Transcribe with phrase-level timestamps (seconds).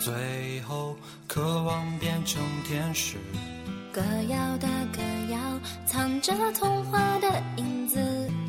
[0.00, 0.14] 最
[0.66, 0.96] 后，
[1.28, 3.18] 渴望变成天使。
[3.92, 4.66] 歌谣的
[4.96, 5.38] 歌谣，
[5.84, 8.00] 藏着童话的影子。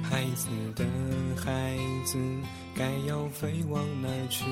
[0.01, 0.85] 孩子的
[1.35, 2.17] 孩子，
[2.73, 4.45] 该要飞往哪儿去？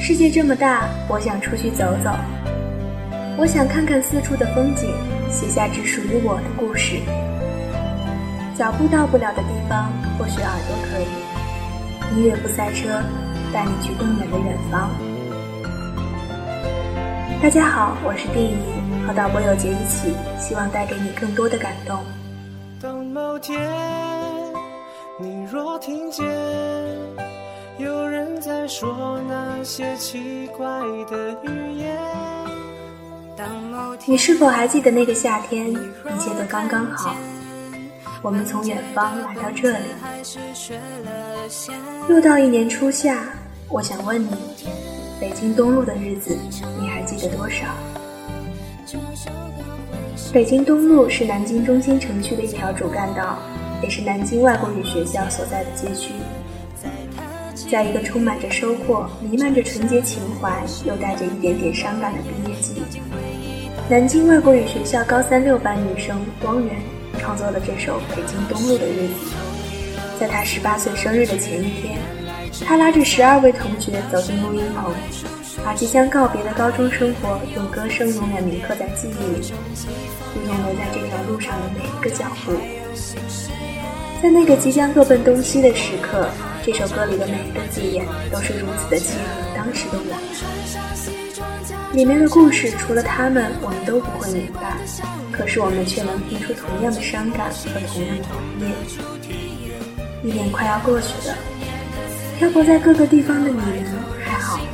[0.00, 2.10] 世界这么大，我想出去走走。
[3.36, 4.88] 我想看看四处的风景，
[5.30, 6.96] 写下只属于我的故事。
[8.56, 11.33] 脚步到不了的地方，或许耳朵可以。
[12.12, 13.02] 音乐不塞车，
[13.52, 14.90] 带你去更远的远方。
[17.42, 21.98] 大家好，我是定怡，和导播有杰一起，希望带给你更多的感动。
[22.80, 23.58] 当某天
[25.18, 26.24] 你若听见
[27.78, 30.66] 有人在说那些奇怪
[31.10, 31.98] 的语言，
[34.06, 37.14] 你是否还记得那个夏天，一切都刚刚好？
[38.24, 39.84] 我们从远方来到这里，
[42.08, 43.22] 又到一年初夏，
[43.68, 44.30] 我想问你，
[45.20, 46.34] 北京东路的日子，
[46.80, 47.66] 你还记得多少？
[50.32, 53.38] 北京东路是南京中心城区的一条主干道，
[53.82, 56.14] 也是南京外国语学校所在的街区。
[57.70, 62.72] 在一个充满着收获、弥漫着纯洁情怀，又带着一点点伤感的毕业季，
[63.90, 66.93] 南京外国语学校高三六班女生汪媛。
[67.18, 69.30] 创作了这首《北京东路的日子》。
[70.20, 71.98] 在他十八岁生日的前一天，
[72.66, 74.94] 他拉着十二位同学走进录音棚，
[75.64, 79.52] 把即将告别的高中生活用歌声永远铭刻在记忆里，
[80.34, 82.52] 如同留在这条路上的每一个脚步。
[84.22, 86.28] 在那个即将各奔东西的时刻，
[86.64, 90.83] 这首歌里的每一个字眼都是如此的契合当时的我。
[91.94, 94.76] 里面的故事，除了他们，我们都不会明白。
[95.30, 98.72] 可是我们却能听出同样的伤感和同样的怀念。
[100.24, 101.36] 一年快要过去了，
[102.36, 103.64] 漂泊在各个地方的你们
[104.24, 104.64] 还好吗？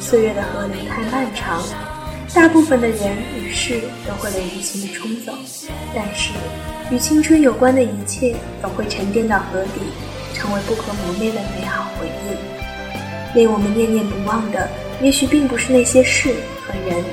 [0.00, 1.62] 岁月的河流太漫长，
[2.34, 5.32] 大部分的人与事都会被无情的冲走。
[5.94, 6.34] 但是，
[6.90, 9.80] 与青春有关的一切，总会沉淀到河底，
[10.34, 14.68] 成为不可磨灭的美好回忆，令我们念念不忘的。
[15.02, 16.32] 也许并不是那些事
[16.64, 17.04] 和人，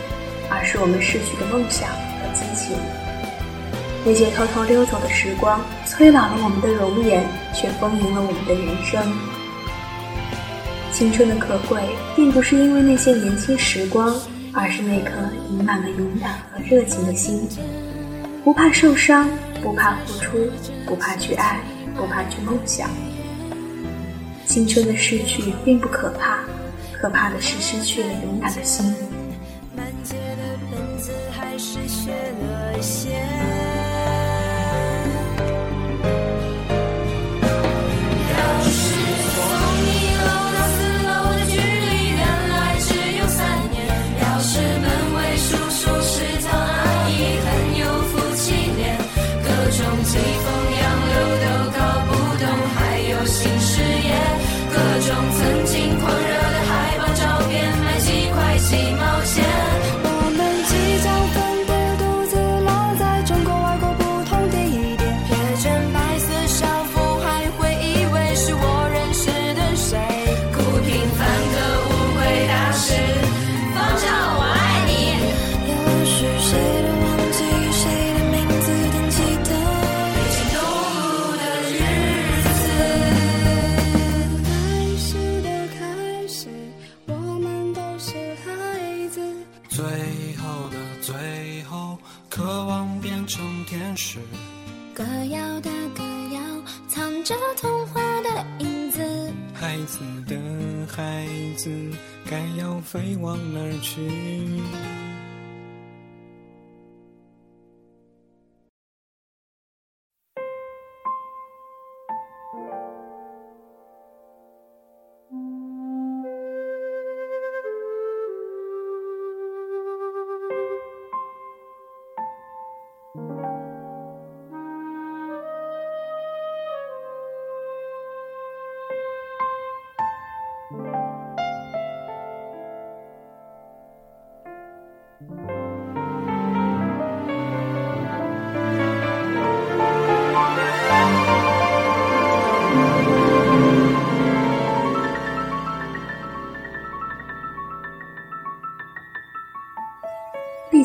[0.47, 2.77] 而是我们逝去的梦想和激情。
[4.05, 9.01] 那些偷偷溜走的时光，催老了我们的容颜，却丰盈了我们的人生。
[10.93, 11.81] 青春的可贵，
[12.15, 14.15] 并不是因为那些年轻时光，
[14.53, 15.11] 而是那颗
[15.49, 17.47] 盈满了勇敢和热情的心。
[18.43, 19.27] 不怕受伤，
[19.63, 20.49] 不怕付出，
[20.85, 21.59] 不怕去爱，
[21.95, 22.89] 不怕去梦想。
[24.45, 26.39] 青春的逝去并不可怕。
[27.01, 28.93] 可怕的是失去了勇敢的心。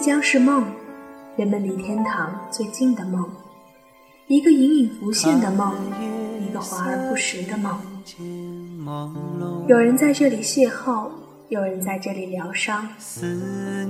[0.04, 0.66] 丽江是梦，
[1.34, 3.26] 人们离天堂最近的梦，
[4.26, 5.74] 一个隐隐浮现的梦，
[6.46, 7.80] 一个华而不实的梦。
[9.66, 11.08] 有人在这里邂逅，
[11.48, 12.86] 有人在这里疗伤，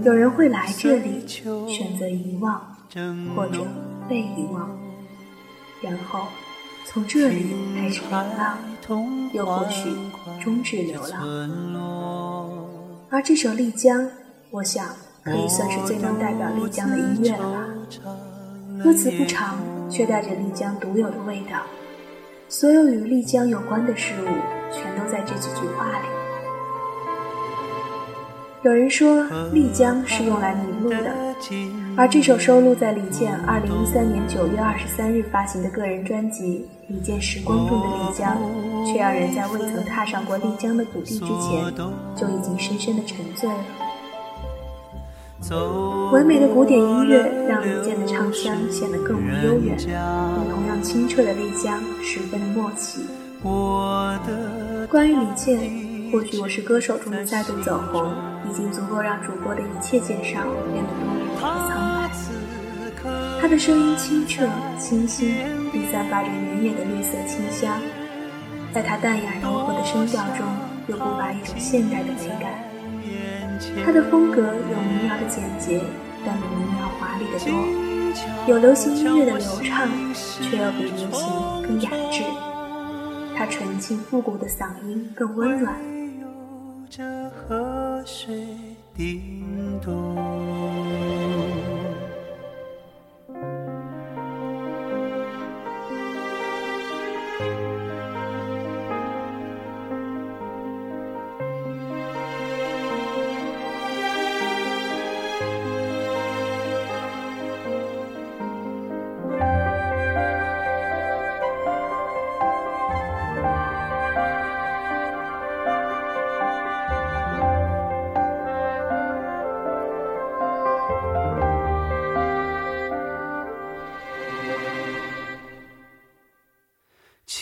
[0.04, 2.62] 有人会来这里选择遗忘，
[3.34, 3.66] 或者
[4.08, 4.70] 被遗忘，
[5.82, 6.28] 然后
[6.86, 8.56] 从这里开始流浪，
[9.32, 9.90] 又或许
[10.40, 11.26] 终止流浪。
[13.10, 14.00] 而这首《丽江》，
[14.52, 14.86] 我想
[15.24, 17.66] 可以算是最能代表丽江的音乐了吧。
[18.82, 21.62] 歌词不长，却带着丽江独有的味道。
[22.48, 24.26] 所有与丽江有关的事物，
[24.70, 26.06] 全都在这几句话里。
[28.62, 31.14] 有人说丽江是用来迷路的，
[31.96, 38.36] 而这首收录在李健2013年9月23日发行的个人专辑《李健时光》中的丽江，
[38.86, 41.74] 却让人在未曾踏上过丽江的土地之前，
[42.14, 43.64] 就已经深深的沉醉了。
[46.12, 53.02] 唯美的古典音乐让李健的唱腔显得更为悠远，与同样清澈的丽江十分的默契。
[54.88, 55.60] 关于李健，
[56.10, 58.10] 或许我是歌手中的再度走红，
[58.48, 60.40] 已经足够让主播的一切介绍
[60.72, 62.10] 变得多余和苍白。
[63.38, 64.48] 他的声音清澈
[64.78, 65.34] 清新，
[65.70, 67.78] 并散发着远远的绿色清香，
[68.72, 70.46] 在他淡雅柔和的声调中，
[70.86, 72.73] 又不乏一种现代的美感。
[73.82, 75.80] 它的风格有民谣的简洁，
[76.26, 77.50] 但比民谣华丽得多；
[78.46, 81.26] 有流行音乐的流畅，却又比流行
[81.62, 82.22] 更雅致。
[83.36, 85.74] 它纯净复古的嗓音更温软。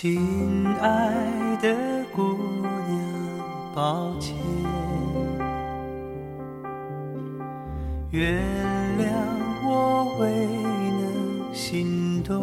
[0.02, 1.12] 亲爱
[1.62, 2.34] 的姑
[2.88, 4.34] 娘，抱歉，
[8.10, 8.43] 原
[8.99, 9.04] 谅
[9.64, 10.49] 我未
[10.99, 12.43] 能心动。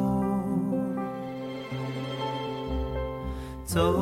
[3.66, 3.94] 走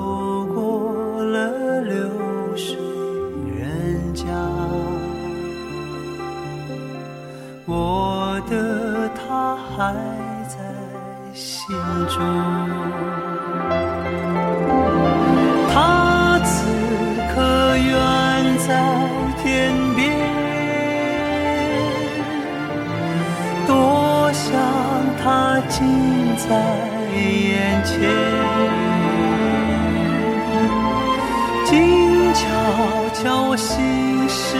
[33.58, 34.56] 心事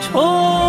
[0.00, 0.67] 重，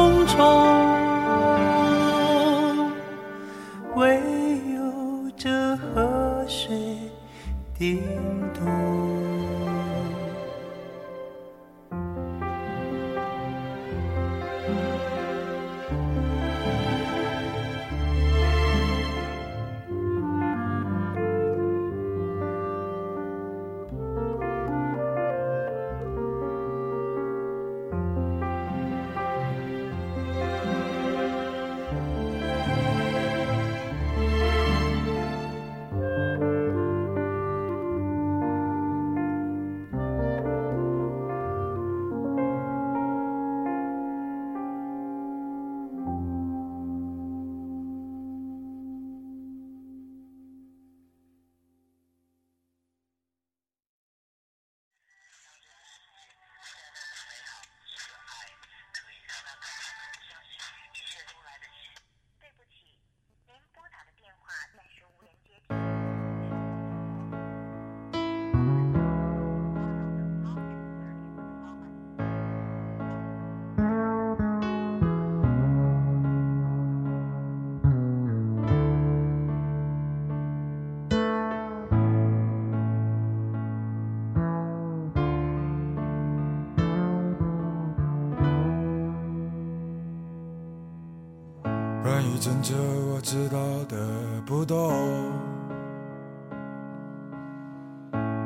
[93.32, 93.96] 知道的
[94.44, 94.92] 不多，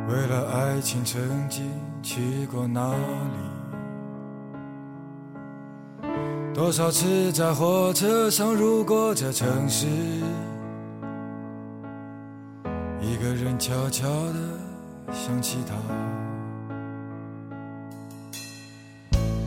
[0.10, 1.72] 为了爱情曾经
[2.02, 2.94] 去过哪
[6.02, 6.10] 里？
[6.54, 9.88] 多少次在火车上路过这城市，
[13.00, 14.60] 一个人悄悄地
[15.14, 15.76] 想起他。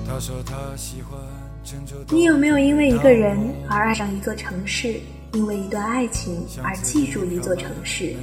[0.08, 1.20] 他说他喜欢
[1.62, 1.94] 郑州。
[2.08, 3.38] 你有没有因为一个人
[3.68, 4.98] 而爱上一座城市？
[5.36, 8.14] 因为一段爱情而记住一座城市？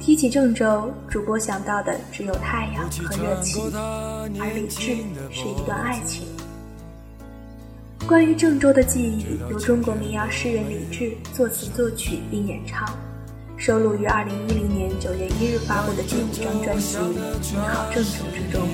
[0.00, 4.96] 提起郑州，主播想到的只有太阳和热气，而李志
[5.30, 6.26] 是一段爱情。
[8.04, 12.84] 关于郑州的记忆，由中国民谣诗人李志作词作曲并演唱，
[13.56, 16.96] 收录于二零一零年九月一日发布的第五张专辑
[17.52, 18.68] 《你好郑州》之中。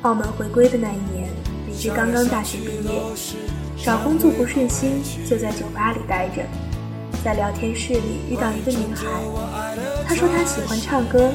[0.00, 1.28] 澳门回归的那一年，
[1.68, 3.02] 李志刚刚大学毕业，
[3.84, 6.44] 找工作不顺心，就在酒吧里待着。
[7.24, 9.06] 在聊天室里遇到一个女孩，
[10.06, 11.32] 她说她喜欢唱歌，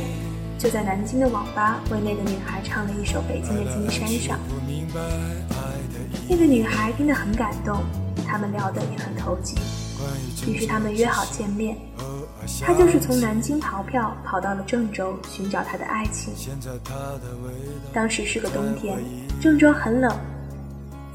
[0.57, 4.37] 就在南京的网吧为那个女孩唱了一首《北京的金山上》。
[6.29, 7.83] 那个女孩听得很感动，
[8.25, 9.57] 他们聊得也很投机，
[10.49, 11.77] 于是他们约好见面。
[12.61, 16.33] 他就是从南京逃票跑到了郑州寻找他的爱情。
[17.91, 18.97] 当时是个冬天，
[19.41, 20.17] 郑州很冷。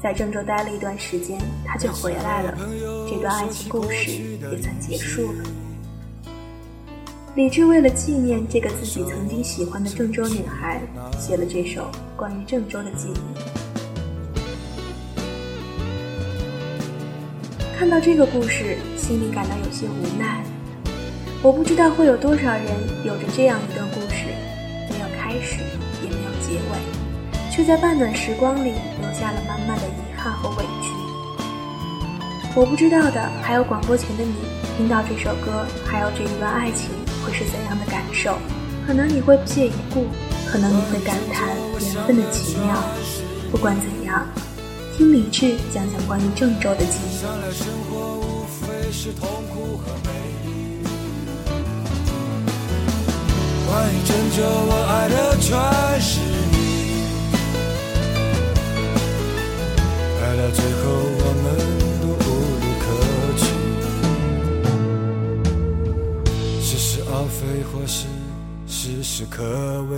[0.03, 2.57] 在郑州待了一段时间，他就回来了。
[3.09, 4.11] 这段爱情故事
[4.51, 5.45] 也算结束了。
[7.35, 10.81] 李志为了纪念这个自己曾经喜欢的郑州女孩，
[11.17, 13.13] 写了这首关于郑州的记忆。
[17.79, 20.43] 看到这个故事，心里感到有些无奈。
[21.41, 22.65] 我不知道会有多少人
[23.05, 24.25] 有着这样一段故事，
[24.89, 25.59] 没有开始，
[26.03, 28.73] 也没有结尾，却在半段时光里
[29.13, 30.89] 下了满满的遗憾和委屈。
[32.55, 34.33] 我不知道的，还有广播前的你，
[34.77, 36.89] 听到这首歌，还有这一段爱情，
[37.25, 38.37] 会是怎样的感受？
[38.85, 40.05] 可能你会不屑一顾，
[40.45, 42.75] 可能你会感叹缘分的奇妙。
[43.51, 44.27] 不管怎样，
[44.97, 47.23] 听李志讲讲关于郑州的记忆。
[53.65, 55.49] 关于郑州，我爱的全
[56.01, 56.19] 是
[60.43, 61.45] 到最后，我们
[62.01, 62.27] 都无
[62.59, 62.85] 路可
[63.37, 63.45] 去，
[66.59, 68.11] 似是而非，或是
[68.67, 69.41] 事事可
[69.83, 69.95] 畏，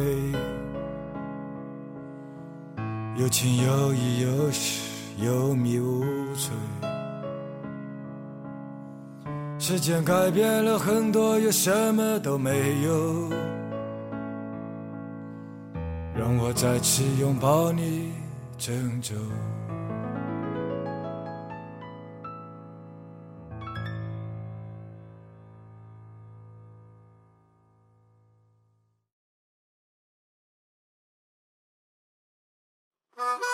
[3.20, 4.82] 有情有义，有时
[5.18, 6.04] 有迷无
[6.36, 6.52] 醉。
[9.58, 13.32] 时间改变了很多，又什么都没有。
[16.16, 18.12] 让我再次拥抱你，
[18.60, 19.16] 郑州。
[33.18, 33.40] Uh-huh.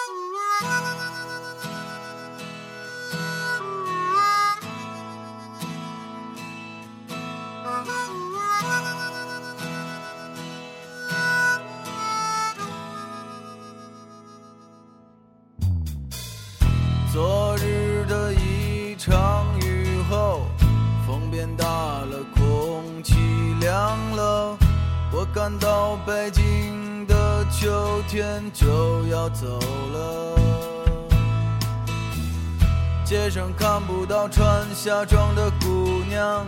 [34.81, 36.43] 穿夏装的姑娘，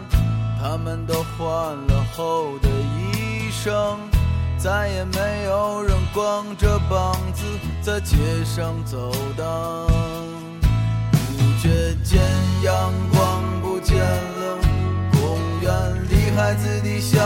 [0.60, 1.48] 她们都换
[1.88, 3.96] 了厚的衣裳，
[4.58, 7.44] 再也没有人光着膀子
[7.80, 9.88] 在街上走荡。
[11.12, 12.20] 不觉间，
[12.64, 14.58] 阳光不见了，
[15.12, 17.20] 公园里孩子的笑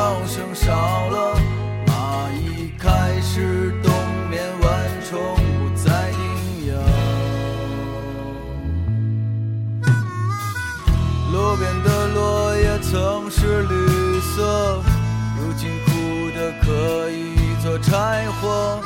[17.88, 18.82] 柴火。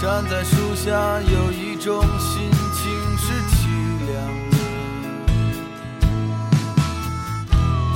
[0.00, 0.90] 站在树下，
[1.20, 3.56] 有一种心情是凄
[4.08, 4.12] 凉
[4.50, 4.54] 的。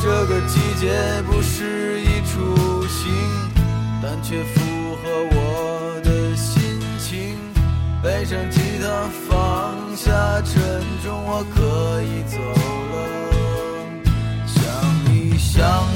[0.00, 0.86] 这个季节
[1.26, 3.12] 不适宜出行，
[4.00, 7.36] 但却符合我的心情。
[8.02, 8.86] 背上吉他，
[9.28, 10.54] 放下沉
[11.02, 12.38] 重，我可以走
[12.92, 12.94] 了。
[14.46, 14.62] 想
[15.06, 15.95] 你想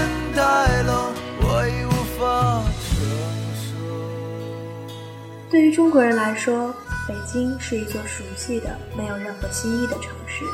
[5.51, 6.73] 对于中国人来说，
[7.05, 10.45] 北京是一座熟悉的、没有任何新意的城市。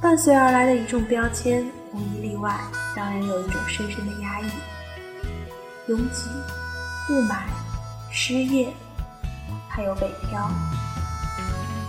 [0.00, 2.58] 伴随而来的一众标签，无一例外，
[2.96, 4.46] 让人有一种深深的压抑。
[5.88, 6.24] 拥挤、
[7.10, 7.34] 雾霾、
[8.10, 8.72] 失业，
[9.68, 10.50] 还有北漂。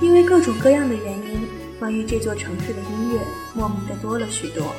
[0.02, 1.48] 因为各种各样的原因，
[1.80, 3.22] 关于这座城市的音乐
[3.54, 4.76] 莫名的多了许多。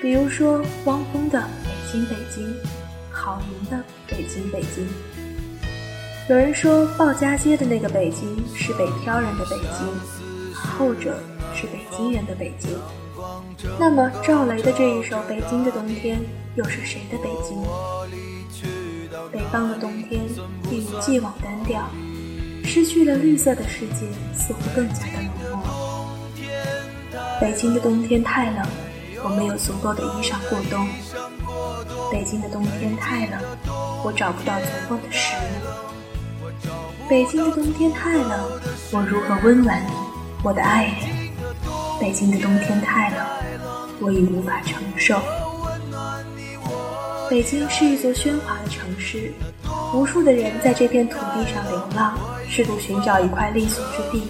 [0.00, 2.46] 比如说汪峰的《北京北京》，
[3.12, 3.76] 郝云的
[4.08, 4.86] 《北京北京》。
[6.26, 11.14] 有人说鲍家街的那个北京是北漂人的北京，后者
[11.54, 12.70] 是北京人的北京。
[13.78, 16.18] 那么赵雷的这一首《北京的冬天》
[16.54, 17.62] 又是谁的北京？
[19.30, 20.22] 北方的冬天
[20.70, 21.86] 一如既往单调，
[22.64, 26.08] 失去了绿色的世界似乎更加的冷漠。
[27.38, 28.66] 北京的冬天太冷，
[29.22, 30.88] 我没有足够的衣裳过冬。
[32.10, 33.42] 北京的冬天太冷，
[34.02, 35.93] 我找不到足够的食物。
[37.06, 38.40] 北京的冬天太冷，
[38.90, 39.90] 我如何温暖你，
[40.42, 40.94] 我的爱人？
[42.00, 43.18] 北京的冬天太冷，
[44.00, 45.20] 我已无法承受。
[47.28, 49.34] 北京是一座喧哗的城市，
[49.92, 52.18] 无数的人在这片土地上流浪，
[52.48, 54.26] 试图寻找一块立足之地。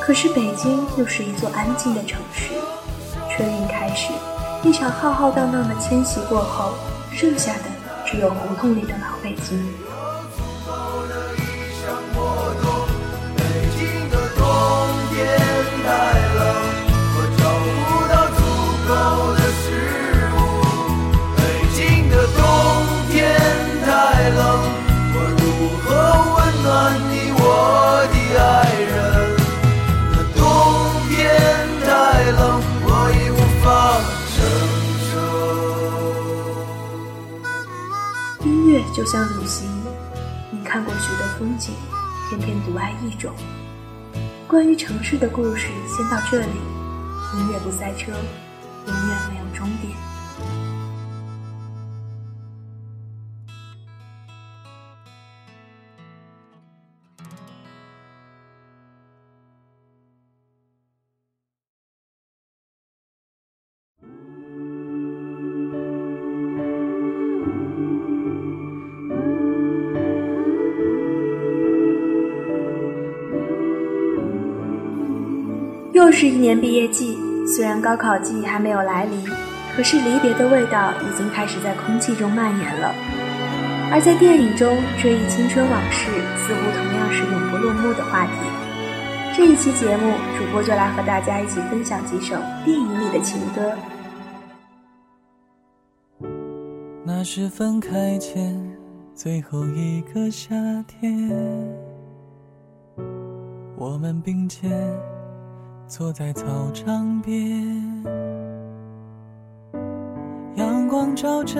[0.00, 2.50] 可是北京又是一座安静的城市。
[3.30, 4.12] 春运开始，
[4.64, 6.74] 一场浩浩荡荡的迁徙过后，
[7.12, 7.62] 剩下的
[8.04, 9.64] 只有胡同里的老北京。
[39.10, 39.66] 像旅行，
[40.50, 41.72] 你看过许多风景，
[42.28, 43.32] 偏偏独爱一种。
[44.46, 46.52] 关于城市的故事，先到这里。
[47.38, 48.12] 音乐不塞车，
[76.08, 79.22] 又是一年毕业季，虽然高考季还没有来临，
[79.76, 82.94] 可是离别的味道已经开始在空气中蔓延了。
[83.92, 86.10] 而在电影中追忆青春往事，
[86.46, 88.32] 似乎同样是永不落幕的话题。
[89.36, 93.70] 这一期节目，主播就来和大家一起分享几首电影里的情歌。
[97.04, 98.58] 那是分开前
[99.14, 100.54] 最后一个夏
[100.86, 101.30] 天，
[103.76, 104.70] 我们并肩
[105.88, 108.04] 坐在操场边，
[110.54, 111.58] 阳光照着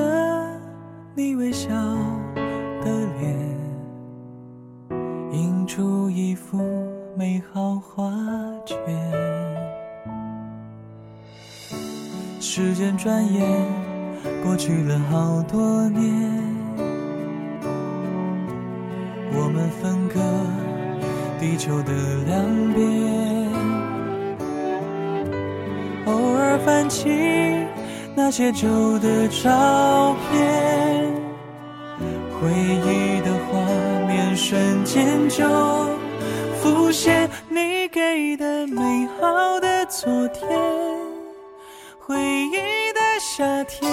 [1.14, 1.70] 你微笑
[2.84, 3.58] 的脸，
[5.32, 6.58] 映出一幅
[7.16, 8.12] 美好画
[8.66, 8.76] 卷。
[12.38, 13.66] 时间转眼
[14.44, 16.04] 过去了好多年，
[19.32, 20.20] 我们分隔
[21.40, 21.94] 地球的
[22.26, 23.37] 两边。
[26.08, 27.06] 偶尔翻起
[28.14, 30.40] 那些旧的照片，
[32.32, 33.60] 回忆的画
[34.06, 35.44] 面瞬间就
[36.60, 37.28] 浮现。
[37.50, 40.48] 你给的美好的昨天，
[41.98, 42.56] 回忆
[42.94, 43.90] 的夏天，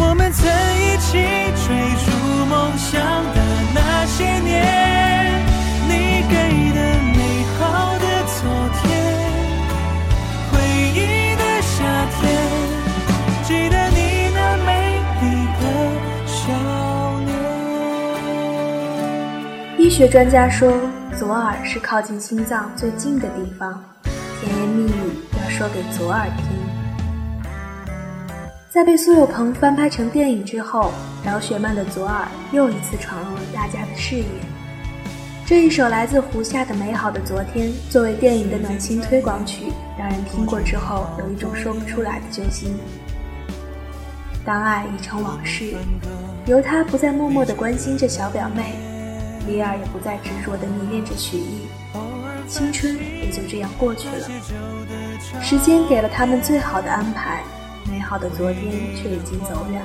[0.00, 0.48] 我们曾
[0.80, 1.12] 一起
[1.66, 1.66] 追
[2.04, 2.06] 逐
[2.46, 3.00] 梦想
[3.34, 3.38] 的
[3.74, 4.85] 那些年，
[19.96, 20.70] 学专家说，
[21.18, 23.82] 左耳是靠近心脏最近的地方，
[24.42, 25.10] 甜言蜜语
[25.42, 26.44] 要说给左耳听。
[28.68, 30.92] 在被苏有朋翻拍成电影之后，
[31.24, 34.26] 饶雪漫的左耳又一次闯入了大家的视野。
[35.46, 42.76] 这一首来自胡夏的《美好的昨天》作为电影的暖心推广曲，让人听过之后有一种说不出来的揪心。
[44.44, 45.72] 当爱已成往事，
[46.44, 48.74] 由他不再默默地关心着小表妹，
[49.46, 51.66] 李尔也不再执着地迷恋着许艺，
[52.48, 54.28] 青春也就这样过去了。
[55.40, 57.42] 时间给了他们最好的安排，
[57.90, 59.82] 美好的昨天却已经走远。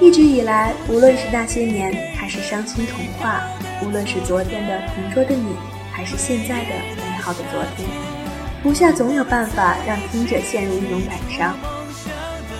[0.00, 3.42] 一直以来，无论是那些年，还是伤心童话，
[3.84, 5.54] 无论是昨天的同桌的你，
[5.92, 7.86] 还是现在的美好的昨天，
[8.62, 11.54] 胡夏总有办法让听者陷入一种感伤。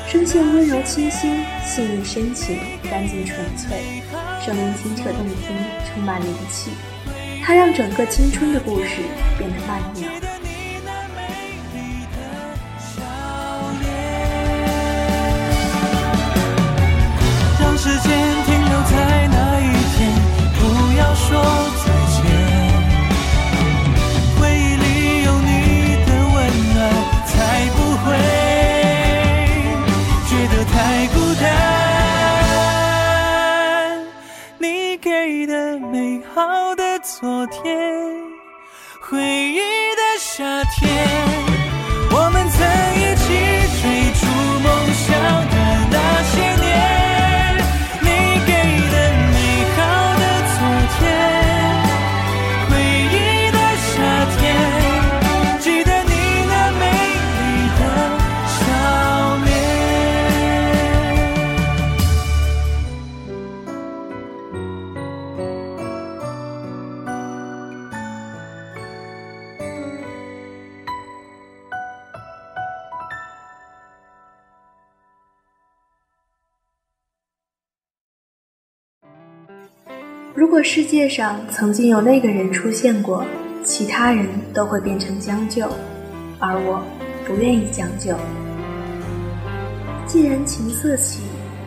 [0.07, 2.59] 声线温柔清新，细腻深情，
[2.91, 4.00] 干净纯粹，
[4.45, 5.55] 声音清澈动听，
[5.87, 6.71] 充满灵气。
[7.45, 9.03] 它让整个青春的故事
[9.37, 10.30] 变得曼妙。
[37.51, 37.80] 天，
[80.63, 83.25] 世界上曾经有那个人出现过，
[83.65, 85.69] 其他人都会变成将就，
[86.39, 86.83] 而我
[87.27, 88.15] 不愿意将就。
[90.07, 91.23] 既然情色起，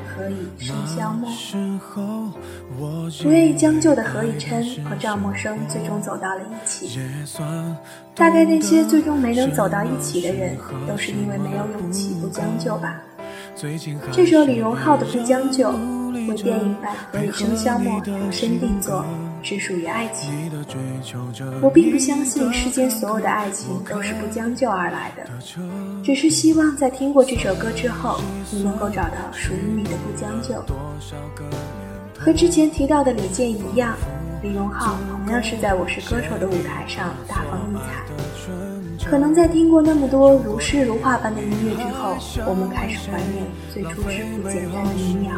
[0.06, 1.30] 何以笙箫默？
[3.24, 7.00] 不愿意将就的何以琛和赵默笙最终走到了一起。
[8.14, 13.02] 大概那些最终没能走到一起的人，都是因为没有勇气不将就吧。
[14.12, 15.70] 这首李荣浩的《不将就》。
[16.14, 19.04] 为电影版《何以笙箫默》量身定做，
[19.42, 20.32] 只属于爱情。
[21.62, 25.28] 我并不相信世间所有的爱情都是不将就而来的，
[26.04, 28.20] 只是希望在听过这首歌之后，
[28.52, 30.64] 你能够找到属于你的不将就。
[32.18, 33.98] 和之前提到的李健一样，
[34.42, 39.10] 李荣浩同样是在我是歌手的舞台上大放异彩。
[39.10, 42.16] 可能在听过那么多如诗如画般的音乐之后，
[42.48, 45.32] 我们开始怀念最初质朴简单的民谣。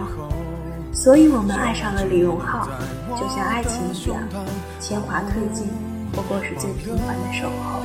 [0.96, 2.68] 所以我们爱上了李荣浩，
[3.16, 4.18] 就像爱情一样，
[4.80, 5.68] 铅华褪尽，
[6.12, 7.82] 不过是最平凡的守候。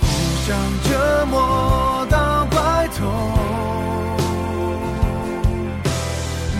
[0.00, 0.06] 互
[0.46, 3.06] 相折磨到白头，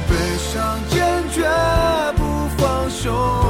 [0.08, 1.46] 悲伤坚决
[2.16, 2.24] 不
[2.56, 3.49] 放手。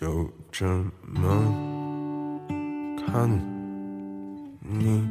[0.00, 0.64] 就这
[1.02, 2.40] 么
[3.04, 3.28] 看
[4.60, 5.02] 你，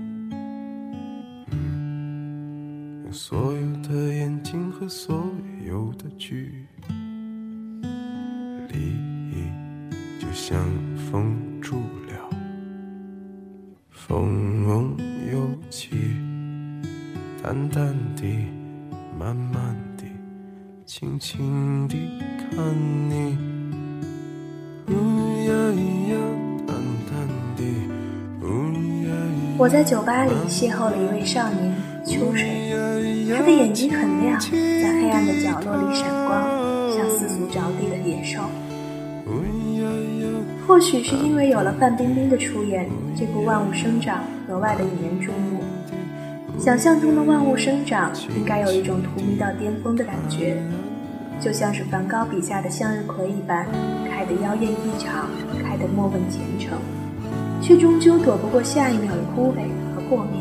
[1.52, 5.30] 嗯，所有的眼睛和所
[5.66, 6.66] 有的距
[8.70, 8.94] 离，
[10.22, 10.58] 就像
[11.12, 12.30] 封住了，
[13.90, 14.96] 风
[15.30, 15.98] 又起，
[17.44, 18.24] 淡淡的，
[19.20, 20.06] 慢慢的，
[20.86, 21.98] 轻轻地
[22.40, 22.74] 看
[23.10, 23.47] 你。
[29.60, 31.74] 我在酒吧里邂逅了一位少年
[32.06, 32.72] 秋水，
[33.36, 38.40] 他的眼睛很亮，在黑暗的角落里闪光，像四足着地的野兽。
[40.68, 45.64] 或许是因为有了范冰冰的出演，这部《万物生长》格外的引人注目。
[46.60, 50.58] 想象中的万物生长应该有一种荼蘼到巅峰的感觉，
[51.40, 53.66] 就像是梵高笔下的向日葵一般，
[54.08, 55.28] 开得妖艳异常，
[55.64, 56.78] 开得莫问前程，
[57.62, 59.62] 却终究躲不过下一秒的枯萎
[59.96, 60.40] 和破灭。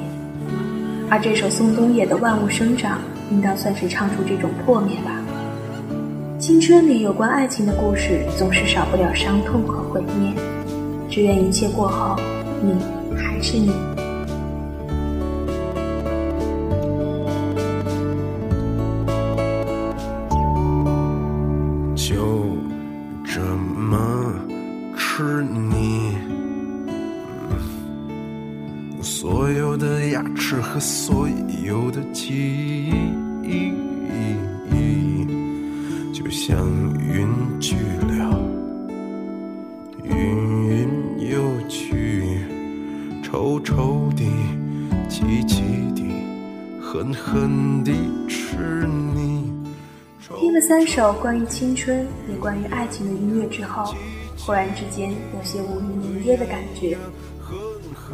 [1.09, 2.98] 而这首宋冬野的《万物生长》，
[3.31, 5.20] 应当算是唱出这种破灭吧。
[6.38, 10.33] 青春里有关爱情的故事，总是少不了伤痛和毁灭。
[11.09, 12.16] 只愿一切过后，
[12.62, 12.74] 你
[13.16, 13.96] 还是你。
[45.16, 45.62] 气气
[45.94, 46.02] 的，
[46.79, 47.90] 狠狠地
[48.29, 49.50] 吃你。
[50.38, 53.94] 听了三首关于青春也关于爱情的音乐之后，
[54.37, 56.98] 忽然之间有些无语凝噎的感觉。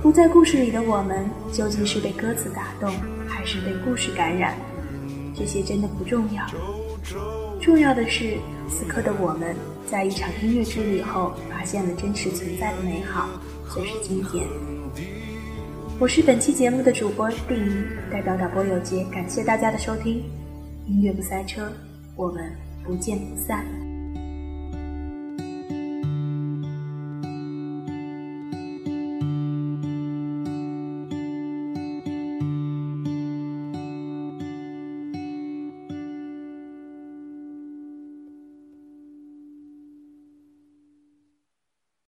[0.01, 2.95] 不在故事里的我们，究竟是被歌词打动，
[3.27, 4.55] 还是被故事感染？
[5.37, 6.47] 这些真的不重要，
[7.61, 8.37] 重要的是
[8.69, 9.57] 此刻的我们，
[9.91, 13.29] 在一场音乐之旅后，发现了真实存在的美好，
[13.75, 14.47] 就是今天。
[15.99, 20.25] 我是本期节目的主播丁怡，代表导播有节，感谢大家的收听。
[20.87, 21.73] 音乐不塞车，
[22.17, 22.53] 我们
[22.85, 23.65] 不见不散。